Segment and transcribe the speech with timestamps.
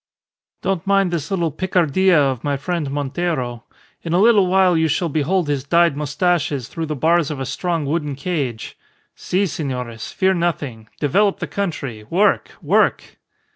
[0.63, 3.65] Don't mind this little picardia of my friend Montero.
[4.01, 7.45] In a little while you shall behold his dyed moustaches through the bars of a
[7.45, 8.75] strong wooden cage.
[9.15, 10.11] Si, senores!
[10.11, 13.17] Fear nothing, develop the country, work, work!"